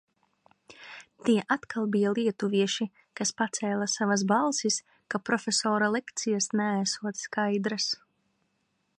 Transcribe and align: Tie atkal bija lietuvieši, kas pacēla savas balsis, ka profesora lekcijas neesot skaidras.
Tie 1.25 1.35
atkal 1.55 1.83
bija 1.95 2.13
lietuvieši, 2.19 2.87
kas 3.19 3.31
pacēla 3.41 3.87
savas 3.95 4.23
balsis, 4.31 4.77
ka 5.15 5.21
profesora 5.29 5.89
lekcijas 5.97 6.49
neesot 6.61 7.21
skaidras. 7.25 7.91